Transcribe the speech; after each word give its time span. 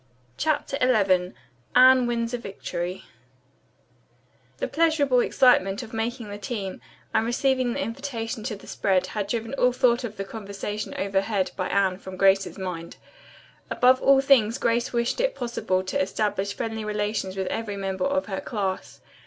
CHAPTER 0.35 0.79
XI 0.81 1.33
ANNE 1.75 2.07
WINS 2.07 2.33
A 2.33 2.39
VICTORY 2.39 3.05
The 4.57 4.67
pleasurable 4.67 5.19
excitement 5.19 5.83
of 5.83 5.93
making 5.93 6.29
the 6.31 6.39
team 6.39 6.81
and 7.13 7.23
receiving 7.23 7.73
the 7.73 7.83
invitation 7.83 8.41
to 8.45 8.55
the 8.55 8.65
spread 8.65 9.05
had 9.05 9.27
driven 9.27 9.53
all 9.53 9.71
thought 9.71 10.03
of 10.03 10.17
the 10.17 10.23
conversation 10.25 10.95
overheard 10.97 11.51
by 11.55 11.67
Anne 11.67 11.99
from 11.99 12.17
Grace's 12.17 12.57
mind. 12.57 12.97
Above 13.69 14.01
all 14.01 14.21
things 14.21 14.57
Grace 14.57 14.91
wished 14.91 15.21
if 15.21 15.35
possible 15.35 15.83
to 15.83 16.01
establish 16.01 16.55
friendly 16.57 16.83
relations 16.83 17.35
with 17.37 17.45
every 17.49 17.77
member 17.77 18.05
of 18.05 18.25
her 18.25 18.41
class. 18.41 19.01